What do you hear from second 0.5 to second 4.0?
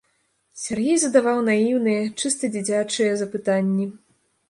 Сяргей задаваў наіўныя, чыста дзіцячыя запытанні.